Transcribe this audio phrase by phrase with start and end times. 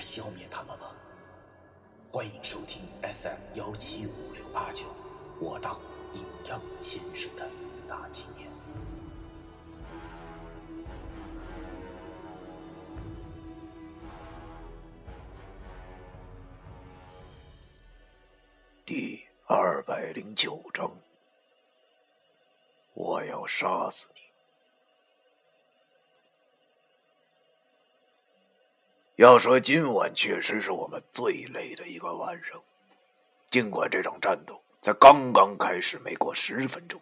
[0.00, 0.86] 消灭他们吗？
[2.10, 4.86] 欢迎收听 FM 幺七五六八九，
[5.40, 5.78] 我当
[6.14, 7.48] 阴阳先生的
[7.86, 8.50] 大纪念。
[18.84, 20.90] 第二百零九章，
[22.94, 24.29] 我要杀死你。
[29.20, 32.58] 要说今晚确实是我们最累的一个晚上，
[33.50, 36.98] 尽管这场战斗才刚刚开始没过十分钟，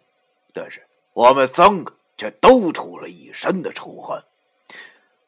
[0.53, 4.21] 但是我们三个却都出了一身的臭汗。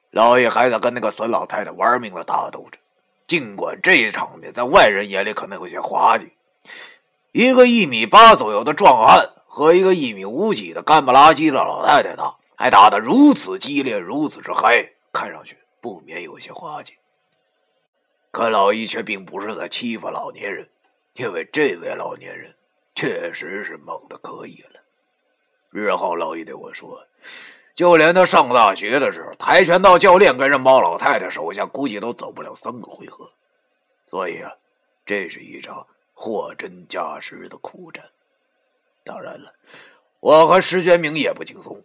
[0.09, 2.77] 老爷还在跟那个孙老太太玩命的打斗着，
[3.23, 6.33] 尽管这场面在外人眼里可能有些滑稽。
[7.31, 16.93] 一个一米八左右的壮汉和一个一米五几的干不拉几的老太太打，还打得如此激烈，如此之嗨，看上去不免有些滑稽。
[18.31, 20.69] 可老一却并不是在欺负老年人，
[21.15, 22.55] 因为这位老年人
[22.95, 24.79] 确实是猛的可以了。
[25.71, 27.05] 日后老一对我说，
[27.73, 33.29] 就连他上大学的时候，跆拳道教练跟着猫老太太手下，估计都走不了三个回合。
[34.07, 34.53] 所以啊，
[35.05, 35.85] 这是一场。
[36.13, 38.05] 货真价实的苦战。
[39.03, 39.55] 当然了，
[40.19, 41.83] 我和石学明也不轻松。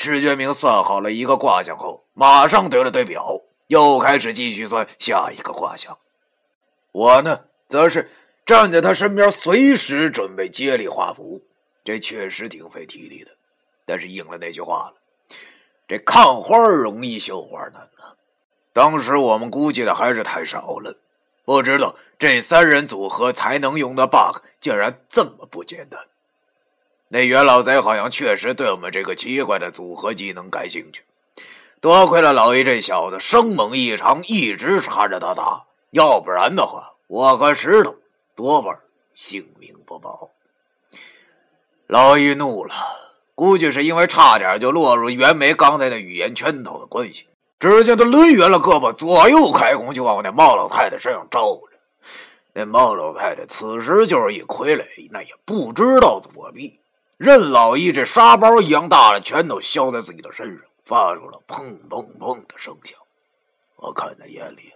[0.00, 5.98] 石觉明算好了一个卦象后，马上对了对表，又开始继续算下一个卦象。
[6.92, 8.08] 我呢，则是
[8.46, 11.42] 站在他身边，随时准备接力画符。
[11.82, 13.32] 这确实挺费体力的，
[13.84, 14.94] 但是应了那句话了：
[15.88, 18.14] 这看花容易，绣花难呐。
[18.72, 20.96] 当时我们估计的还是太少了。
[21.44, 25.98] 不知道这三人组合才能用的 bug 竟然这么不简单。
[27.10, 31.02] 那袁老贼好像确实对我们这个奇怪的组合技能感兴趣。
[31.80, 37.96] 多亏了老爷这小子生猛异常，一直缠着他打，要不然的话，我和石头
[38.36, 38.76] 多半
[39.14, 40.30] 性命不保。
[41.86, 42.74] 老易怒了，
[43.34, 47.26] 估计是因为差点就落入袁梅刚才的语言圈套的关系。
[47.58, 51.74] 只见他抡圆了胳膊，左右开弓，就往我那毛老太太身上招呼着。
[52.52, 56.78] 那毛老太太此时就是一傀儡，那也不知道躲避，
[57.18, 62.98] 任老一这沙包一样大的拳头削在自己的身上，发出了砰砰砰的声响。
[63.76, 64.72] 我看在眼里，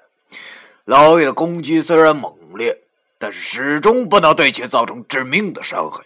[0.84, 2.82] 老爷的攻击虽然猛烈，
[3.18, 6.04] 但是始终不能对其造成致命的伤害。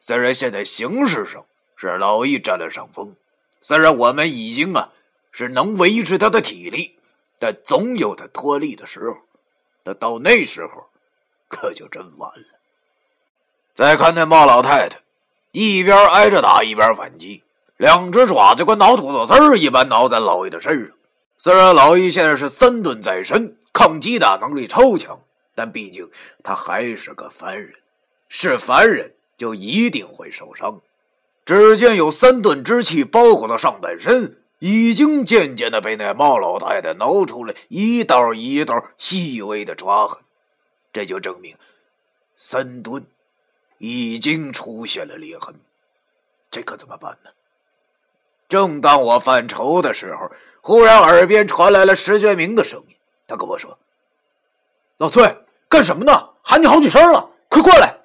[0.00, 1.44] 虽然现在形势上
[1.76, 3.14] 是老易占了上风，
[3.60, 4.92] 虽然我们已经啊。
[5.38, 6.98] 是能维持他的体力，
[7.38, 9.18] 但总有他脱力的时候。
[9.84, 10.88] 那到那时候，
[11.46, 12.46] 可就真完了。
[13.74, 14.98] 再看那猫老太太，
[15.58, 17.42] 一边挨着打，一边反击，
[17.78, 20.94] 两只爪子跟挠土豆丝儿一般挠在老易的身上。
[21.38, 25.18] 虽然老易现在是三盾在身，抗击打能力超强，
[25.54, 26.10] 但毕竟
[26.44, 27.72] 他还是个凡人，
[28.28, 30.78] 是凡人就一定会受伤。
[31.46, 34.36] 只见有三盾之气包裹了上半身。
[34.58, 40.18] 已经渐渐的被那猫老太太挠出了一道一道细微的抓痕，
[40.94, 41.54] 这就证明
[42.36, 43.06] 三顿
[43.78, 45.54] 已经出现了裂痕。
[46.50, 47.30] 这可怎么办呢？
[48.48, 53.76] 正当我犯愁的时候，忽然耳边传来了石觉明的声音，他跟我说
[54.98, 56.30] ：“老崔，干什么呢？
[56.42, 57.98] 喊你好几声了，快过来！”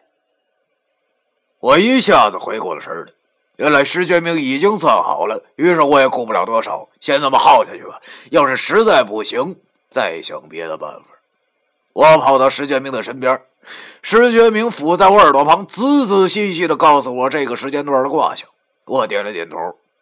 [1.62, 3.14] 我一下子回过了神来。
[3.58, 8.02] 原来石觉明已经算好了，于是我也顾不了多少，先这么耗下去吧。
[8.32, 11.06] 要是实在不行，再想别的办法。
[11.94, 13.40] 我跑到石觉明的身边，
[14.02, 18.47] 石觉明伏在我耳朵旁，仔仔细细的告诉我这个时间段的卦象。
[18.85, 19.55] 我点了点头，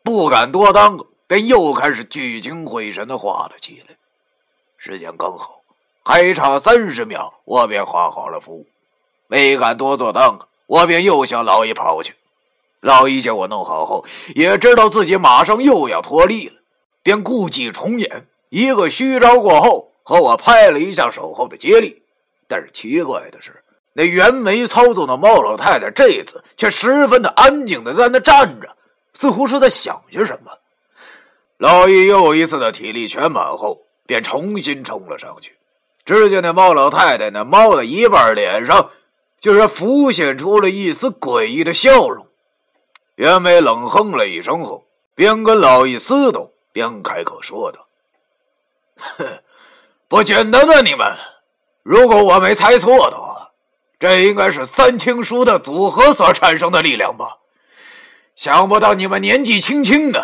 [0.04, 3.96] 不敢多耽搁，便又开始聚精会神的画了起来。
[4.78, 5.62] 时间刚好，
[6.04, 8.66] 还差三十秒，我便画好了符，
[9.28, 12.16] 没敢多做耽搁，我便又向老爷跑去。
[12.82, 16.56] 老一见我弄好后，也知道自己马上又要脱力了，
[17.04, 22.02] 便故伎重演，一个虚招过后，和我拍了一下手后的接力。
[22.50, 23.64] 但是奇怪的是，
[23.94, 28.76] 那袁梅操纵的猫老太太这一次却十分的安静的在那站着，
[29.14, 30.52] 似乎是在想些什么。
[31.58, 35.58] 老易又一次的体力全满后，便重新冲了上去。
[36.04, 38.90] 只见那猫老太太那猫的一半脸上，
[39.40, 42.26] 就是浮现出了一丝诡异的笑容。
[43.16, 47.86] 袁梅冷哼了一声后，边跟老易厮斗，边开口说道
[50.08, 51.06] ：“不简单的你们，
[51.90, 53.50] 如果我没猜错的话，
[53.98, 57.38] 这应该是三清书的组合所产生的力量吧？
[58.36, 60.24] 想不到你们年纪轻轻的，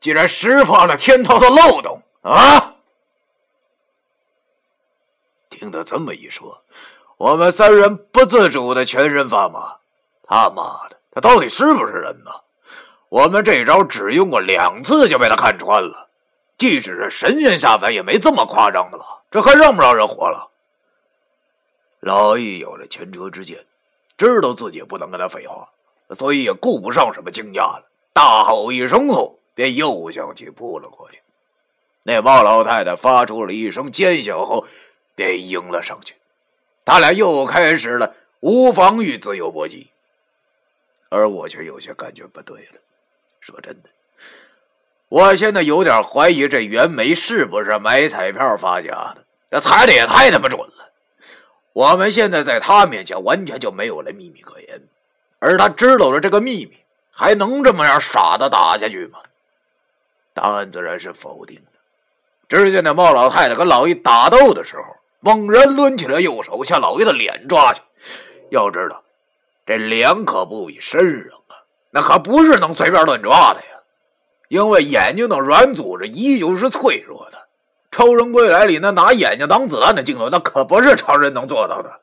[0.00, 2.76] 竟然识破了天道的漏洞啊！”
[5.50, 6.62] 听他这么一说，
[7.18, 9.76] 我们三人不自主的全身发麻。
[10.26, 12.30] 他妈的，他到底是不是人呢？
[13.10, 16.08] 我们这招只用过两次就被他看穿了，
[16.56, 19.04] 即使是神仙下凡也没这么夸张的吧？
[19.30, 20.52] 这还让不让人活了？
[22.04, 23.64] 老易有了前车之鉴，
[24.16, 25.68] 知道自己不能跟他废话，
[26.10, 31.20] 所以也顾不上什么惊讶了，大吼一声后，便又向去扑了过去。
[32.04, 34.66] 那猫老太太发出了一声尖笑后。
[35.16, 36.16] 便迎了上去，
[36.84, 39.92] 他俩又开始了无防御自由搏击，
[41.08, 42.80] 而我却有些感觉不对了。
[43.38, 43.88] 说真的，
[45.08, 50.83] 我现在有点怀疑这袁梅是不是买彩票发家的，那猜的也太他妈准了。
[51.74, 54.82] 我们现在在他面前完全就没有了秘密可言，
[55.38, 56.78] 而他知道了这个秘密，
[57.12, 59.18] 还能这么样傻的打下去吗？
[60.32, 61.72] 答案自然是否定的。
[62.48, 64.82] 只见那猫老太太跟老易打斗的时候。
[65.20, 67.80] 猛然抡起了右手，向老爷的脸抓去。
[68.50, 69.02] 要知道，
[69.64, 73.80] 这脸可不比身上啊，那可不是能随便乱抓的呀。
[74.48, 77.38] 因为眼睛的软组织依旧是脆弱的。
[77.94, 82.00] 《超人归来》里那拿眼睛当子弹的镜头，那可不是常人能做到的。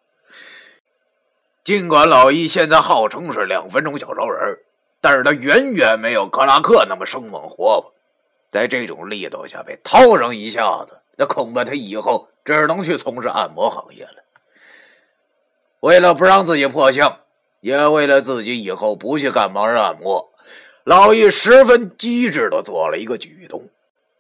[1.66, 4.58] 尽管老易现在号称是两分钟小超人，
[5.02, 7.94] 但是他远远没有克拉克那么生猛活泼。
[8.48, 12.30] 在这种力道下被掏上一下子，那恐怕他以后……
[12.44, 14.24] 只能去从事按摩行业了。
[15.82, 17.20] 为了不让自己破相，
[17.60, 20.32] 也为了自己以后不去干盲人按摩，
[20.84, 23.70] 老易十分机智的做了一个举动，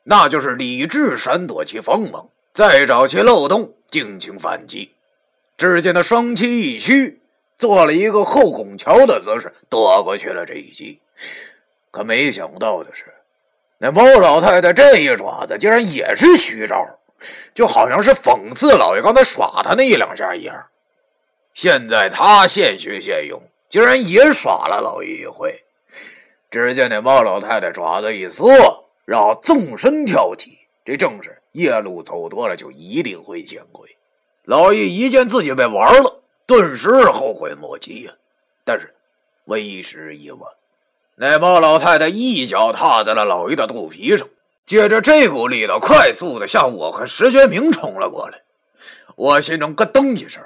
[0.03, 4.95] 那就是理智闪躲其锋芒，再找其漏洞，尽情反击。
[5.57, 7.21] 只见他双膝一屈，
[7.57, 10.99] 做了一个后拱桥的姿势，躲过去了这一击。
[11.91, 13.05] 可没想到的是，
[13.77, 16.75] 那猫老太太这一爪子竟然也是虚招。
[17.53, 20.65] 就好像是讽刺老爷刚才耍他那一两下一样，
[21.53, 23.39] 现在他现学现用，
[23.69, 25.63] 竟然也耍了老爷一回。
[26.49, 28.49] 只见那猫老太太爪子一缩，
[29.11, 33.97] 然后纵身跳起，这正是夜路走多了就一定会见鬼。
[34.45, 38.13] 老易一见自己被玩了，顿时后悔莫及呀。
[38.63, 38.95] 但是
[39.43, 40.49] 为时已晚，
[41.15, 44.25] 那猫老太太一脚踏在了老易的肚皮上。
[44.65, 48.41] 借着，这股力道快速的向我和石觉明冲了过来，
[49.17, 50.41] 我心中咯噔一声，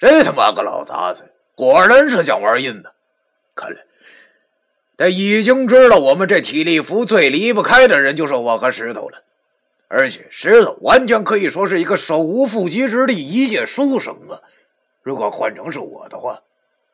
[0.00, 2.92] 这他妈个老杂碎，果然是想玩阴的。
[3.54, 3.76] 看来
[5.02, 9.24] 他已经知道我们这体力服最离不开的人就是我和石头了，
[9.88, 14.38] 而且石头完全可以说是一个手无缚鸡之力、一介书生啊。
[15.02, 16.42] 如果换成是我的话，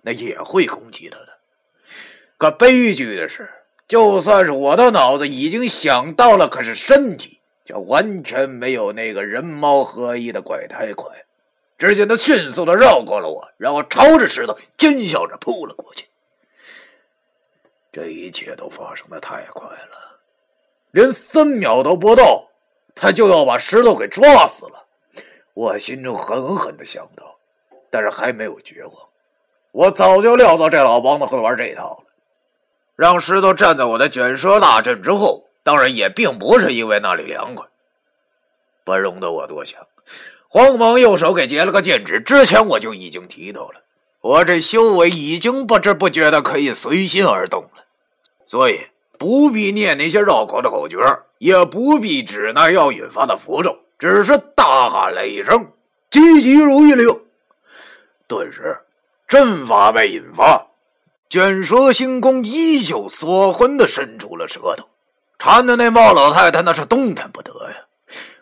[0.00, 1.28] 那也会攻击他的。
[2.38, 3.50] 可悲剧的是。
[3.86, 11.10] 就算是我的脑子已经想到了，可是身体却完全没有那个人猫合一的怪胎快。
[11.76, 16.06] 只见他迅速的绕过了我，然后朝着石头尖笑着扑了过去。
[17.98, 20.20] 这一切都发生的太快了，
[20.92, 22.46] 连三秒都不到，
[22.94, 24.86] 他就要把石头给抓死了。
[25.52, 27.38] 我心中狠狠的想到，
[27.90, 28.94] 但是还没有绝望。
[29.72, 32.04] 我早就料到这老梆子会玩这套了。
[32.94, 37.66] 让石头站在我的卷舌大阵之后，当然也并不是因为那里凉快。
[38.84, 39.84] 不容得我多想，
[40.48, 42.20] 慌忙右手给截了个剑指。
[42.20, 43.82] 之前我就已经提到了，
[44.20, 47.84] 我这修为已经不知不觉的可以随心而动了，
[48.48, 48.80] 所以
[49.18, 50.96] 不必念那些绕口的口诀，
[51.36, 55.70] 也不必指那要引发的符咒，只是大喊了一声
[56.10, 57.20] “急急如律令”，
[58.26, 58.78] 顿时
[59.28, 60.66] 阵法被引发。
[61.28, 64.88] 卷舌星宫依旧锁魂的伸出了舌头，
[65.38, 67.76] 缠的那猫老太太那是动弹不得呀！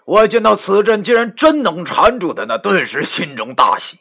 [0.04, 3.98] 我见到此阵竟然真能缠住的，那顿时心中大喜，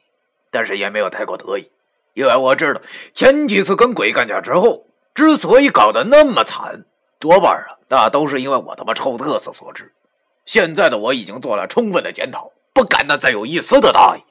[0.51, 1.71] 但是也没有太过得意，
[2.13, 2.81] 因为我知道
[3.11, 4.85] 前几次跟鬼干架之后，
[5.15, 6.85] 之所以搞得那么惨，
[7.17, 9.93] 多半啊，那都是因为我他妈臭嘚瑟所致。
[10.45, 14.21] 现在的我已经做了充分的检讨，不敢呢再有一丝的大意。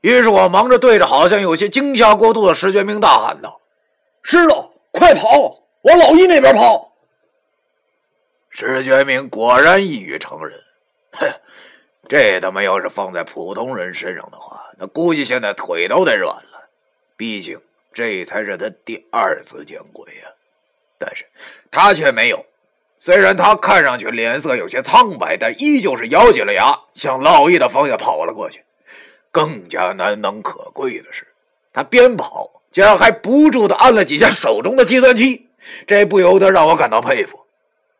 [0.00, 3.60] 于是我忙着对着好像有些惊吓过度的石觉明大喊道
[4.22, 5.28] ：“石头，快跑，
[5.82, 6.92] 往老易那边跑！”
[8.48, 10.58] 石觉明果然一语成人，
[11.12, 11.28] 哼，
[12.08, 16.68] 这他妈要是放在普通人身上的话，那估计现在腿都得软了。
[17.16, 17.60] 毕竟
[17.92, 20.28] 这才是他第二次见鬼呀！
[20.98, 21.24] 但是
[21.70, 22.44] 他却没有。
[22.98, 28.64] 虽然他看上去脸色有些苍白，但依旧是咬紧了牙，向老易的方向跑了过去。
[29.30, 31.26] 更加难能可贵的是，
[31.72, 35.50] 他边跑竟然还不住的按了几下手中的计算器，
[35.86, 37.46] 这不由得让我感到佩服。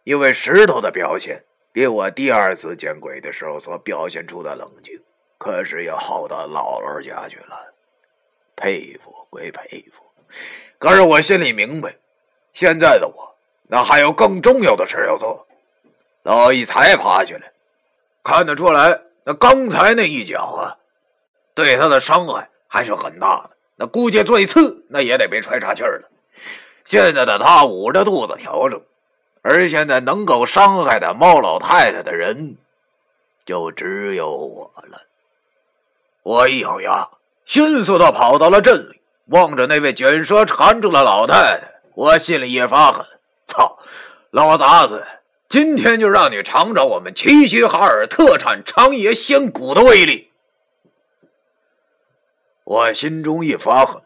[0.04, 1.44] 因为石头的表现。
[1.73, 5.00] 比我第二次见鬼的时候所表现出的冷静，
[5.38, 7.69] 可是要好到姥姥家去了。
[8.61, 10.05] 佩服归佩服，
[10.79, 11.97] 可是我心里明白，
[12.52, 13.35] 现在的我
[13.69, 15.47] 那还有更重要的事要做。
[16.25, 17.50] 老易才爬起来，
[18.23, 20.76] 看得出来，那刚才那一脚啊，
[21.55, 23.50] 对他的伤害还是很大的。
[23.76, 26.11] 那估计最次那也得被踹岔气儿了。
[26.85, 28.81] 现在的他捂着肚子调整。
[29.43, 32.59] 而现在能够伤害的猫老太太的人，
[33.47, 35.00] 就只有我了。
[36.23, 37.09] 我一咬牙，
[37.50, 43.04] 迅速的跑到了镇里，望着那位卷舌缠住的老太太，我心里也发狠：
[43.49, 43.76] 操，
[44.30, 45.04] 老杂子，
[45.49, 50.30] 今天就让你尝尝我们齐齐哈尔特产长野仙骨的威力！
[52.62, 54.00] 我心中一发狠，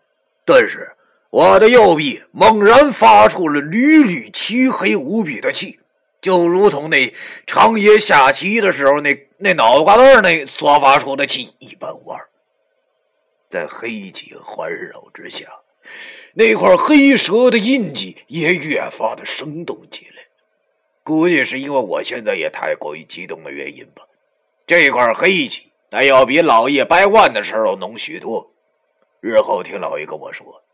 [0.47, 0.93] 顿时。
[1.29, 5.79] 我的右臂猛然发出了缕缕漆黑无比的气，
[6.23, 7.13] 就如同那
[7.47, 12.27] 长野下棋的时候那那脑瓜子那所发出的气一般无二。
[13.55, 15.47] 在黑气环绕之下，
[16.33, 20.25] 那块黑蛇的印记也越发的生动起来。
[21.05, 24.03] 估计是因为我现在也太过于激动的原因吧。
[24.67, 28.51] 这块黑气那要比老叶掰腕的时候浓许多。
[29.21, 30.65] 日后听老爷跟我说。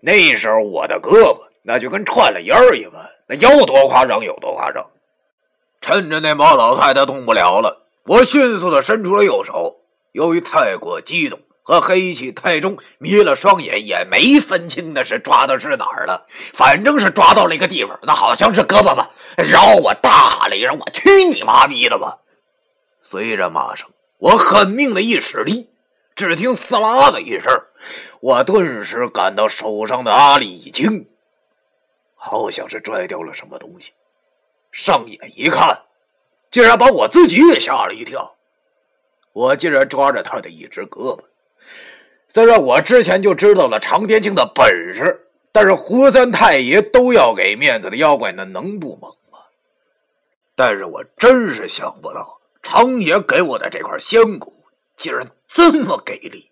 [0.00, 4.84] 那时候我的胳膊那就跟串了烟儿一般，那有多夸张有多夸张。
[5.80, 9.76] 趁着那毛老太太动不了了，我迅速的伸出了右手。
[10.10, 16.24] 由于太过激动和黑气太重，迷了双眼，也没分清那是抓的是哪儿了。
[16.54, 19.10] 反正是抓到了一个地方，那好像是胳膊吧。
[19.36, 22.18] 然后我大喊了一声：“我去你妈逼的吧！”
[23.02, 25.68] 随着骂声，我狠命的一使力。
[26.14, 27.52] 只听“撕拉”的一声，
[28.20, 31.08] 我顿时感到手上的阿力一惊，
[32.14, 33.92] 好像是拽掉了什么东西。
[34.70, 35.82] 上眼一看，
[36.48, 38.36] 竟然把我自己也吓了一跳。
[39.32, 41.24] 我竟然抓着他的一只胳膊。
[42.28, 49.38] 虽然我之前就知道了常天庆的本事，但是胡三太爷都要给面子的妖怪，那能不猛吗？
[50.54, 54.52] 但是我真是想不到，常爷给我的这块仙骨。
[54.96, 56.50] 竟然这么给力，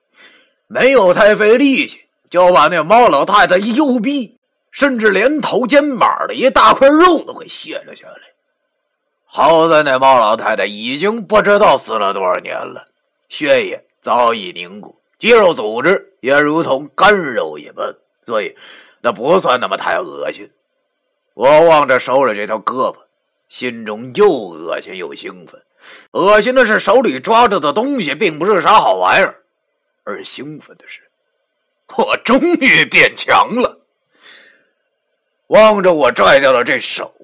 [0.66, 4.38] 没有太费力气就把那猫老太太一右臂，
[4.70, 8.20] 甚至连头肩膀的一大块肉都给卸了下来。
[9.24, 12.84] 好在那猫老太太已经不知道死了多少年了，
[13.30, 18.54] 血液早已凝固，肌肉组织也如同干肉一般，所以
[19.00, 20.50] 那不算那么太恶心。
[21.32, 22.98] 我望着手里这条胳膊，
[23.48, 25.62] 心中又恶心又兴奋。
[26.10, 29.42] 恶心的是手里抓着的东西并不是啥好玩意儿，
[30.02, 31.00] 而兴奋的是，
[31.96, 33.80] 我终于变强了。
[35.46, 37.14] 望着我拽掉了这手，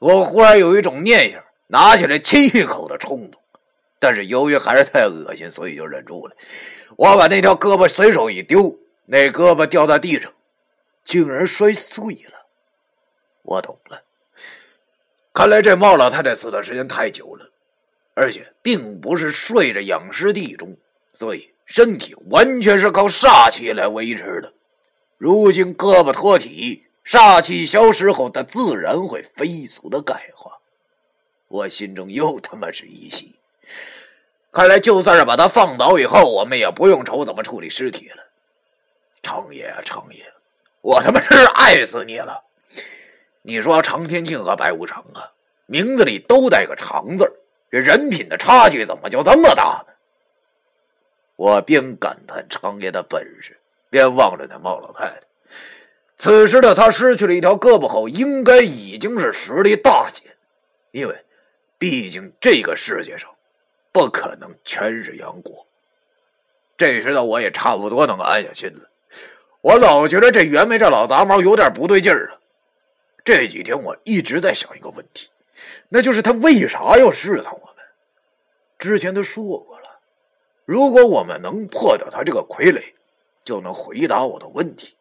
[0.00, 3.37] 我忽然有一种念想拿起来亲一口的冲动，
[3.98, 6.36] 但是由于还是太恶心， 所以就忍住了。
[6.96, 10.32] 我把那条胳膊随手一丢，那胳膊掉在地上，
[11.04, 12.46] 竟然摔碎了。
[13.42, 14.02] 我懂了。
[15.32, 17.50] 看来这毛老太太死的时间太久了，
[18.14, 20.76] 而且并不是睡着养尸地中，
[21.14, 24.52] 所以身体完全是靠煞气来维持的。
[25.16, 30.58] 如今胳膊脱体，煞气消失后，它自然会飞速的钙化。
[31.46, 33.37] 我心中又他妈是一喜，
[34.50, 38.24] 看来就算是把他放倒以后，我们也不用愁怎么处理尸体了。
[39.22, 40.24] 长爷啊，长爷，
[40.80, 42.44] 我他妈真是爱死你了！
[43.42, 45.32] 你说常天庆和白无常啊，
[45.66, 47.30] 名字里都带个“常”字
[47.70, 49.92] 这人品的差距怎么就这么大呢？
[51.36, 53.58] 我边感叹常爷的本事，
[53.90, 55.20] 边望着那猫老太太。
[56.16, 60.24] 此时的她失去了一条胳膊后，应该已经是实力大减，
[60.90, 61.24] 因为
[61.78, 63.30] 毕竟这个世界上
[63.98, 65.66] 不可能全是杨过。
[66.76, 68.88] 这时的我也差不多能安下心了。
[69.60, 72.38] 我老觉得这袁梅这老杂毛有点不对劲儿啊。
[73.24, 75.28] 这几天我一直在想一个问题，
[75.88, 77.84] 那就是他为啥要试探我们？
[78.78, 79.98] 之前他说过了，
[80.64, 82.94] 如果我们能破掉他这个傀儡，
[83.42, 84.94] 就能回答我的问题。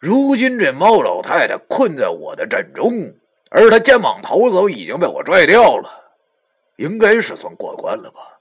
[0.00, 3.14] 如今这猫老太太困在我的阵中，
[3.50, 6.07] 而她肩膀头子已经被我拽掉了，
[6.78, 8.40] 应该是算过关了吧？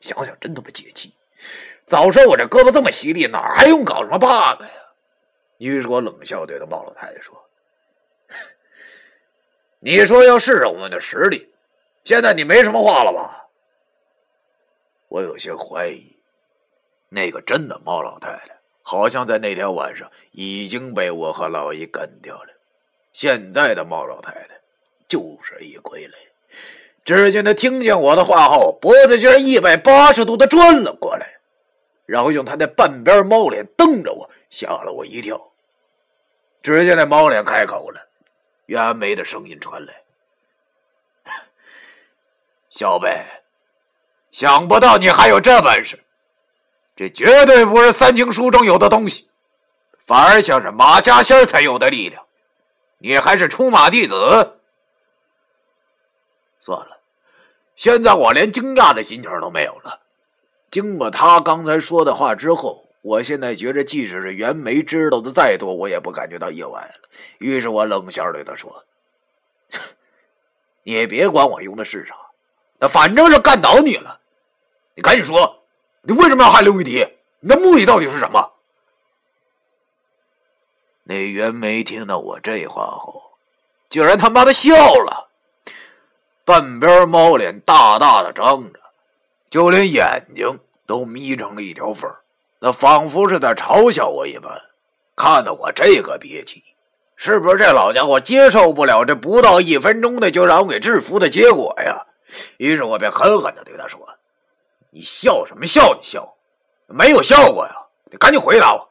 [0.00, 1.14] 想想真他妈解气！
[1.84, 4.70] 早说我这胳膊这么犀利，哪还用搞什么 bug 呀？
[5.58, 7.50] 于是我冷笑对着毛老太太说
[9.80, 11.52] ：“你说要试试我们的实力，
[12.02, 13.48] 现在你没什么话了吧？”
[15.08, 16.16] 我有些怀疑，
[17.08, 22.48] 那个真的猫老太太好像在那天晚上已经被我和老姨干掉了。
[23.12, 24.60] 现在的猫老太太
[25.08, 26.14] 就是一傀儡。
[27.04, 31.38] 只见他听见我的话后，脖子竟然一百八十度的转了过来，
[32.06, 35.50] 然后用他那半边猫脸瞪着我，吓了我一跳。
[36.62, 38.00] 只见那猫脸开口了，
[38.66, 39.94] 袁梅的声音传来
[42.68, 43.24] ：“小贝，
[44.30, 45.98] 想不到你还有这本事，
[46.94, 49.30] 这绝对不是三经书中有的东西，
[49.98, 52.24] 反而像是马家仙才有的力量。
[52.98, 54.59] 你还是出马弟子。
[56.60, 56.98] 算了，
[57.74, 60.00] 现在我连惊讶的心情都没有了。
[60.70, 67.08] 经过他刚才说的话之后。”我现在觉着，即使是袁梅知道的再多，我也不感觉到意外了。
[67.38, 68.84] 于是我冷笑对他说
[70.84, 72.14] ：“你别管我用的是啥，
[72.78, 74.20] 那反正是干倒你了。
[74.94, 75.62] 你赶紧说，
[76.02, 77.08] 你为什么要害刘玉迪？
[77.40, 78.52] 你的目的到底是什么？”
[81.04, 83.32] 那袁梅听到我这话后，
[83.88, 85.29] 竟然他妈的笑了，
[86.50, 88.80] 半边猫脸大大的张着，
[89.48, 92.10] 就连眼睛都眯成了一条缝
[92.58, 94.60] 那仿佛是在嘲笑我一般，
[95.14, 96.60] 看得我这个憋气，
[97.14, 102.04] 是不是这老家伙接受不了这不到一分钟的就让我给制服的结果呀？
[102.56, 104.00] 于是我便狠狠的对他说
[104.90, 105.94] ：“你笑什么笑？
[105.94, 106.34] 你笑，
[106.88, 107.72] 没有效果呀！
[108.10, 108.90] 你赶紧回答我。”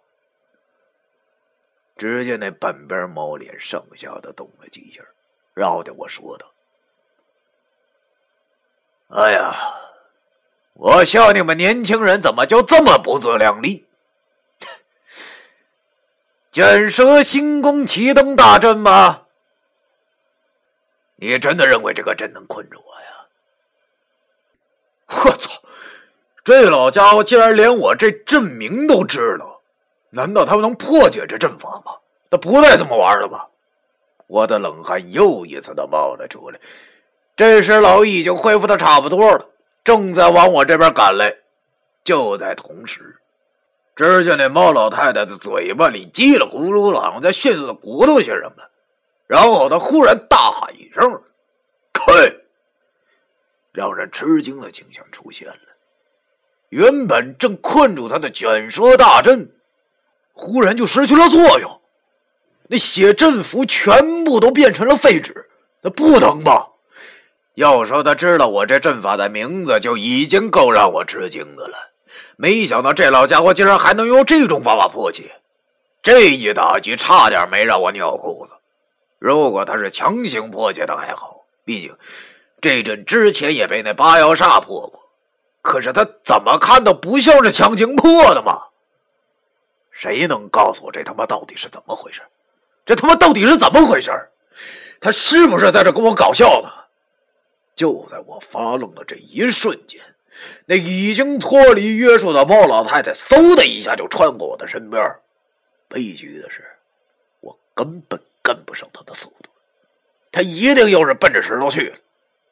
[1.98, 5.04] 只见那半边猫脸上下的动了几下，
[5.54, 6.48] 绕着我说道
[9.10, 9.54] ：“哎呀！”
[10.74, 13.86] 我笑你们年轻人怎么就这么不自量力？
[16.52, 19.24] 卷舌星宫齐灯大阵吗？
[21.18, 23.08] 你真的认为这个阵能困住我呀？
[25.26, 25.62] 我操！
[26.46, 29.62] 这老家伙竟然连我这阵名都知道，
[30.12, 31.98] 难道他能破解这阵法吗？
[32.32, 33.50] 那不带这么玩的吧？
[34.28, 36.58] 我的冷汗又一次的冒了出来。
[37.40, 39.50] 这时老易已经恢复的差不多了。
[39.86, 41.38] 正在往我这边赶来，
[42.04, 43.16] 就在同时，
[43.96, 48.64] 只见那猫老太太的嘴巴里叽里咕噜的，好像在迅速的鼓捣些什么。
[49.26, 51.24] 然后她忽然大喊一声
[51.94, 52.04] ：“开！”
[53.72, 55.56] 让人吃惊的景象出现了。
[56.68, 59.56] 原本正困住他的卷舌大阵，
[60.34, 61.80] 忽然就失去了作用。
[62.68, 65.50] 那写阵符全部都变成了废纸，
[65.82, 66.68] 那不能吧？
[67.60, 71.92] 要说他知道我这阵法的名字，就已经够让我吃惊的了。
[72.38, 75.42] 没想到这老家伙竟然还能用这种方法破解，
[76.02, 78.54] 这一打击差点没让我尿裤子。
[79.20, 81.94] 如果他是强行破解的还好，毕竟
[82.62, 85.10] 这阵之前也被那八妖煞破过。
[85.62, 88.58] 可是他怎么看都不像是强行破的嘛？
[89.92, 92.22] 谁能告诉我这他妈到底是怎么回事？
[92.86, 94.12] 这他妈到底是怎么回事？
[95.02, 96.72] 他是不是在这跟我搞笑呢？
[97.80, 100.02] 就在我发愣的这一瞬间，
[100.66, 105.02] 那已经脱离约束的猫老太太嗖的一下就穿过我的身边。
[105.88, 106.62] 悲剧的是，
[107.40, 109.50] 我根本跟不上她的速度，
[110.30, 111.96] 她一定又是奔着石头去了。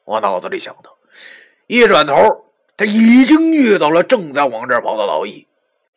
[0.06, 0.96] 我脑子里想到，
[1.66, 2.14] 一转头，
[2.74, 5.46] 他已经遇到了正在往这儿跑的老易。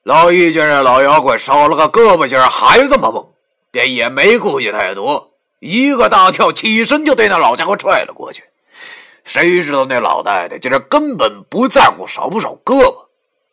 [0.04, 3.34] 老易见这老妖怪少了个胳膊儿还这么猛，
[3.72, 8.44] 便也没顾忌太多，一个大跳起身就对那老家伙踹了过去。
[9.23, 13.05] 谁知道那老太太竟然根本不在乎少不少胳膊，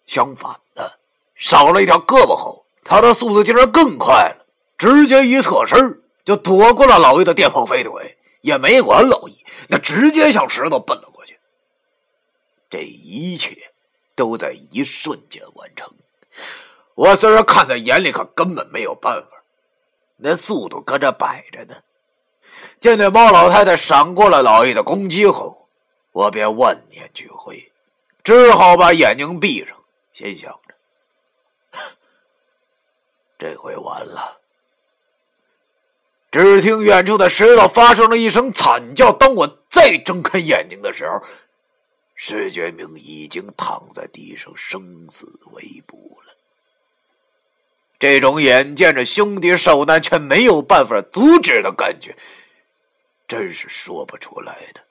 [0.07, 0.99] 相反的，
[1.35, 11.39] 少了一条胳膊后，她的速度竟然更快了，直接一侧身就躲过了老易的电炮飞腿，也没管老易，那直接向石头奔了过去。
[12.71, 13.57] 这一切
[14.15, 15.89] 都在一瞬间完成。
[16.95, 19.29] 我虽然看在眼里，可根本没有办法，
[20.17, 21.77] 那速度搁这摆着呢。
[22.81, 25.58] 见那猫老太太闪过了老易的攻击后，
[26.13, 27.73] 我便万念俱灰，
[28.25, 29.77] 只好把眼睛闭上，
[30.13, 30.75] 心想着：
[33.39, 34.41] 这回完了。
[36.31, 39.13] 只听远处的石头发生了一声惨叫。
[39.13, 41.23] 当我再睁开眼睛的时候，
[42.15, 46.35] 石觉明已经躺在地上，生死未卜了。
[47.99, 52.15] 这种眼见着兄弟受难却没有办法阻止的感觉。
[53.27, 54.83] 真是说不出来的。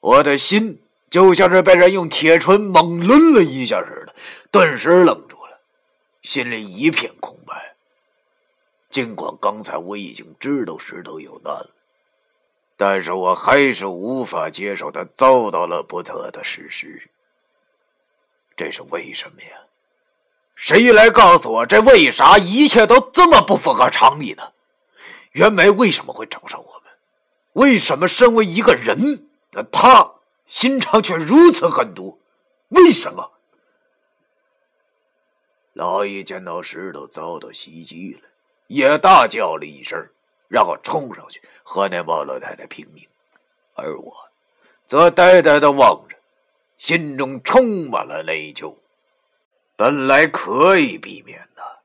[0.00, 0.80] 我的心
[1.10, 4.14] 就像是被人用铁锤猛抡了一下似的，
[4.50, 5.60] 顿时愣住了，
[6.22, 7.74] 心里一片空白。
[8.90, 11.70] 尽管刚才我已经知道石头有难了，
[12.76, 17.10] 但是我还是无法接受他遭到了不测的事实。
[18.56, 19.48] 这是为什么呀？
[20.54, 24.52] 谁来告诉我，这为啥一切都这么不符合常理呢？
[25.32, 26.92] 袁梅为什么会找上我们？
[27.52, 29.27] 为什么身为一个人
[29.64, 30.14] 他
[30.46, 32.20] 心肠却如此狠毒？
[32.68, 33.32] 为什么？
[35.72, 38.28] 老易见到石头遭到袭击了，
[38.66, 39.98] 也大叫了一声，
[40.48, 43.06] 然后冲上去和那王老太太拼命，
[43.74, 44.12] 而我
[44.86, 46.16] 则呆呆的望着。
[46.78, 48.76] 心中充满了内疚，
[49.74, 51.77] 本来可以避免的。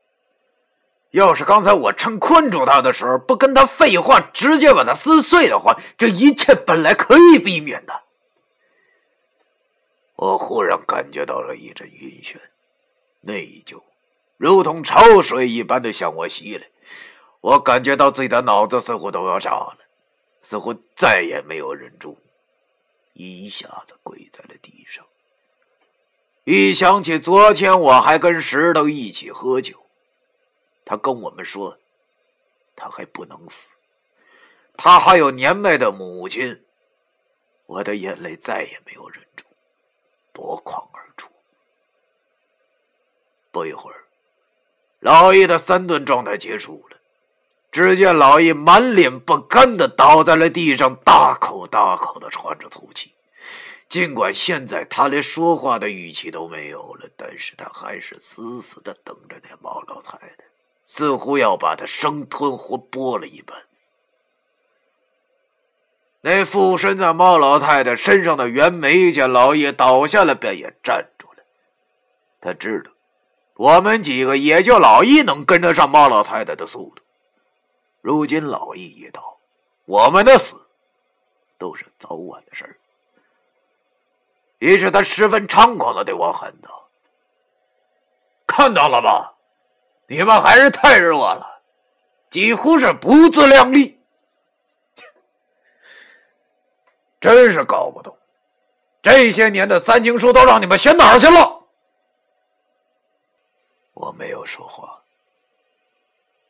[1.13, 8.01] 要是刚才我趁困住他的时候不跟他废话，直接把他撕碎的话，这一切本来可以避免的。
[10.15, 12.37] 我忽然感觉到了一阵晕眩，
[13.21, 13.79] 内疚
[14.37, 16.65] 如同潮水一般的向我袭来。
[17.41, 19.77] 我感觉到自己的脑子似乎都要炸了，
[20.41, 22.17] 似乎再也没有忍住。
[23.13, 25.05] 一下子跪在了地上。
[26.45, 29.82] 一想起昨天我还跟石头一起喝酒，
[30.85, 31.77] 他跟我们说，
[32.75, 33.73] 他还不能死，
[34.75, 36.65] 他还有年迈的母亲，
[37.65, 39.45] 我的眼泪再也没有忍住，
[40.33, 41.29] 夺眶而出。
[43.51, 44.05] 不一会儿，
[44.99, 46.97] 老易的三顿状态结束了。
[47.71, 53.15] 只见老易满脸不甘的倒在了地上，大口大口的喘着粗气。
[53.89, 60.35] 尽管现在他连说话的语气都没有了，但是他还是死死的等着那毛老太太，
[60.85, 63.57] 似乎要把他生吞活剥了一般。
[66.21, 71.43] 那附身在猫老太太身上的袁眉见老易倒下了，便也站住了。
[72.39, 72.91] 他知道，
[73.55, 77.03] 我们几个也就老易能跟得上猫老太太的速度。
[77.99, 79.37] 如今老易一到，
[79.85, 80.65] 我们的死
[81.57, 82.77] 都是早晚的事儿。
[84.59, 86.87] 于是他十分猖狂的对我喊道
[88.47, 89.35] ：“看到了吧，
[90.07, 91.61] 你们还是太弱了，
[92.29, 93.99] 几乎是不自量力。
[97.19, 98.17] 真是搞不懂，
[99.01, 101.61] 这些年的三经书都让你们学哪儿去了？”
[103.93, 104.99] 我没有说话。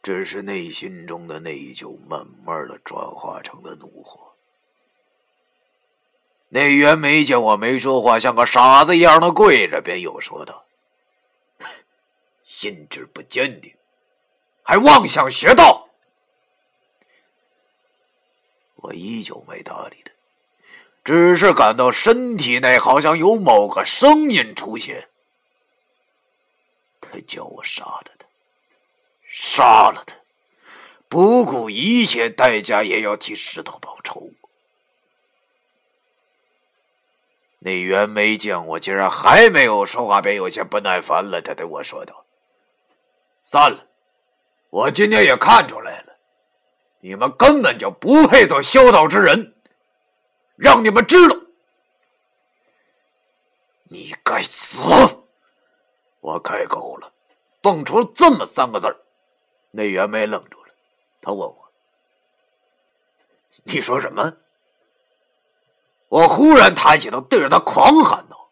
[0.02, 4.34] 只是内心中的内疚慢慢的转化成了怒火。
[6.50, 10.66] 那袁梅见我没说话，像个傻子一样的跪着，便又说道
[12.64, 13.76] ：“心智不坚定，
[14.64, 15.90] 还妄想学道。”
[18.78, 20.12] 我依旧没搭理他，
[21.04, 25.10] 只是感到身体内好像有某个声音出现，
[27.02, 28.26] 他叫我杀了他。
[29.28, 30.16] 杀了他，
[31.10, 34.32] 不顾一切代价也要替石头报仇。
[37.60, 41.42] 那袁梅见我竟然还没有说话，便有些不耐烦了。
[41.42, 42.23] 他对我说道
[43.54, 43.86] ：“算了，
[44.72, 46.16] 我今天也看出来了，
[47.02, 49.54] 你们根本就不配做修道之人。
[50.56, 51.38] 让你们知道，
[53.84, 54.82] 你该死！”
[56.20, 57.14] 我开口了，
[57.62, 58.98] 蹦出这么三个字儿。
[59.70, 60.74] 那袁梅愣住了，
[61.22, 61.72] 他问我
[63.66, 64.38] ：“你说什么？”
[66.10, 68.50] 我忽然抬起头，对着他狂喊道：“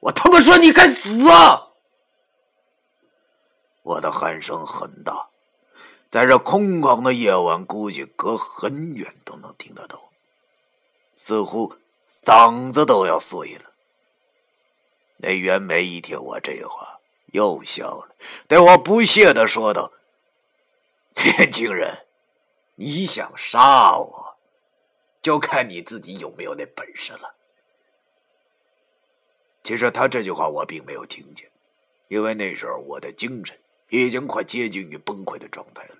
[0.00, 1.66] 我他妈说你该死啊！”
[3.82, 5.28] 我的喊声很大，
[6.10, 10.10] 在这空旷的夜晚，估计隔很远都能听得到，
[11.16, 11.74] 似乎
[12.08, 13.70] 嗓子都要碎了。
[15.16, 17.00] 那袁梅一听我这话，
[17.32, 18.14] 又笑了，
[18.48, 19.92] 对我不屑的说道。
[21.22, 22.06] 年轻人，
[22.76, 24.34] 你想杀我，
[25.20, 27.34] 就看你自己有没有那本事了。
[29.62, 31.50] 其实他这句话我并没有听见，
[32.08, 33.58] 因为那时候我的精神
[33.90, 35.96] 已经快接近于崩溃的状态了。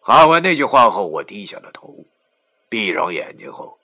[0.00, 2.06] 喊完那句话后，我低下了头，
[2.68, 3.78] 闭上眼睛后，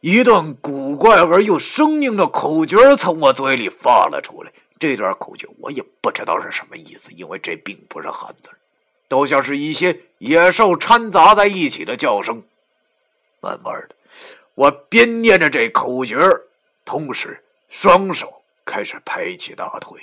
[0.00, 4.52] 一段古怪而又生硬的口诀从我嘴里发了出来。
[4.78, 8.50] 这段口诀我也不知道是什么意思，因为这并不是汉字。
[9.08, 12.42] 都像是一些野兽掺杂在一起的叫声。
[13.40, 13.94] 慢慢的，
[14.54, 16.16] 我边念着这口诀，
[16.84, 20.00] 同时双手开始拍起大腿，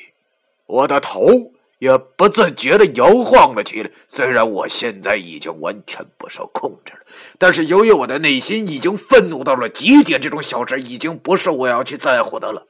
[0.65, 3.91] 我的头也不自觉的摇晃了起来。
[4.07, 6.99] 虽然我现在已经完全不受控制了，
[7.37, 12.67] 但是由于我的内心已经愤怒到了极点，这种小事已经不是我要去在乎的了。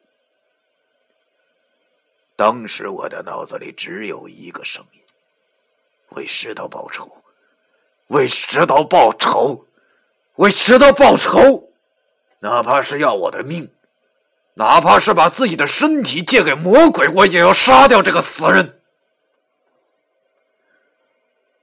[2.35, 4.99] 当时我的脑子里只有一个声音：
[6.09, 7.11] 为石头报仇，
[8.07, 9.67] 为石头报仇，
[10.37, 11.69] 为石头报仇，
[12.39, 13.69] 哪怕是要我的命，
[14.55, 18.79] 哪怕是把自己的身体借给魔鬼，我也要杀掉这个死人。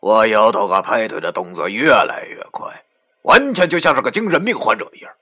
[0.01, 2.85] 我摇头和拍腿的动作越来越快，
[3.23, 5.13] 完全就像是个精神病患者一样。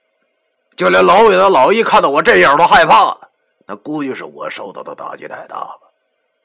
[0.75, 3.29] 就连老远的老一看到我这样都害怕了。
[3.65, 5.81] 那估计是我受到的打击太大吧。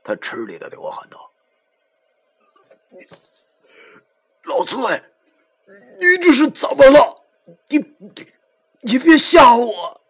[0.03, 1.31] 他吃力的对我喊道
[4.45, 5.03] ：“老崔，
[6.01, 7.23] 你这是怎么了？
[7.69, 8.27] 你你
[8.81, 10.01] 你别吓我！”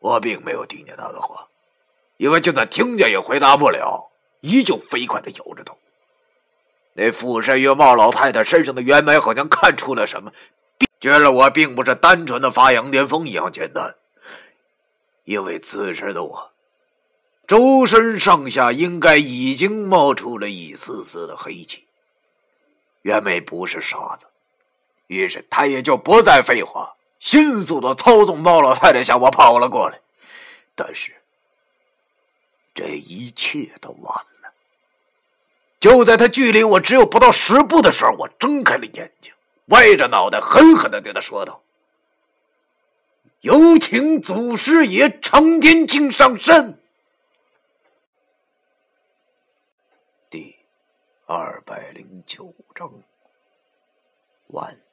[0.00, 1.46] 我并没有听见他的话，
[2.16, 4.10] 因为就算听见也回答不了，
[4.40, 5.78] 依旧飞快的摇着头。
[6.94, 10.32] 那附身于茂老太太身上的袁梅好像看出了什么，
[11.00, 13.94] 觉得我并不是单纯的发羊癫疯一样简单。
[15.24, 16.52] 因为此时的我，
[17.46, 21.86] 周身上下应该已经冒出了一丝丝的黑气。
[23.02, 24.26] 袁梅不是傻子，
[25.08, 30.00] 于是他也就不再废话，迅速的操纵猫老太太向我跑了过来。
[30.74, 31.12] 但是，
[32.74, 34.33] 这一切都晚了。
[35.84, 39.34] 就在他距离我只有不到十步的时候，我睁开了眼睛，
[39.66, 41.60] 歪着脑袋，狠狠的对他说道
[43.42, 46.80] ：“有请祖师爷常天庆上身。”
[50.30, 50.56] 第
[51.26, 52.90] 二百零九章
[54.46, 54.83] 完。